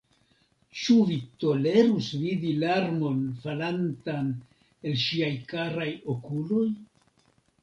[0.83, 4.33] Ĉu vi tolerus vidi larmon falantan
[4.89, 6.67] el ŝiaj karaj okuloj?